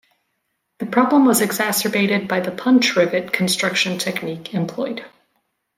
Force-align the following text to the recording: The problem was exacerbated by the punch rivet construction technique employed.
The 0.79 0.87
problem 0.87 1.25
was 1.25 1.41
exacerbated 1.41 2.27
by 2.27 2.39
the 2.39 2.49
punch 2.49 2.95
rivet 2.95 3.31
construction 3.31 3.99
technique 3.99 4.51
employed. 4.55 5.05